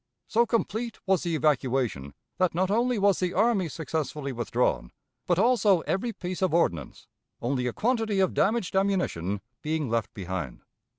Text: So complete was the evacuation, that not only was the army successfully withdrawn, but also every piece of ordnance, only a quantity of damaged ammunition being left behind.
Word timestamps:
So 0.27 0.47
complete 0.47 0.97
was 1.05 1.21
the 1.21 1.35
evacuation, 1.35 2.15
that 2.39 2.55
not 2.55 2.71
only 2.71 2.97
was 2.97 3.19
the 3.19 3.35
army 3.35 3.69
successfully 3.69 4.31
withdrawn, 4.31 4.91
but 5.27 5.37
also 5.37 5.81
every 5.81 6.11
piece 6.11 6.41
of 6.41 6.55
ordnance, 6.55 7.05
only 7.39 7.67
a 7.67 7.71
quantity 7.73 8.19
of 8.19 8.33
damaged 8.33 8.75
ammunition 8.75 9.41
being 9.61 9.91
left 9.91 10.11
behind. 10.15 10.61